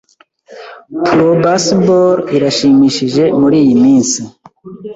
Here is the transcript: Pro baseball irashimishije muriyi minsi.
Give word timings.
Pro 1.05 1.27
baseball 1.43 2.17
irashimishije 2.35 3.23
muriyi 3.39 3.73
minsi. 3.83 4.21